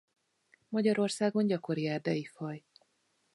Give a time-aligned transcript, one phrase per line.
[0.69, 2.63] Magyarországon gyakori erdei faj.